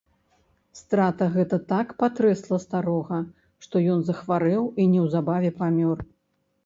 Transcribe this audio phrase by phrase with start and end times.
[0.79, 3.19] Страта гэта так патрэсла старога,
[3.67, 5.97] што ён захварэў і неўзабаве памёр.